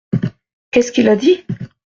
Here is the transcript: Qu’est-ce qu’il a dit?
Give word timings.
Qu’est-ce 0.71 0.91
qu’il 0.91 1.09
a 1.09 1.15
dit? 1.15 1.45